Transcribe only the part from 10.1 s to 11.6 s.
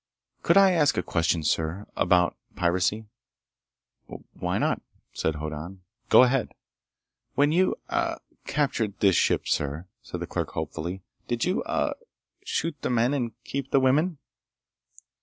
the clerk hopefully, "did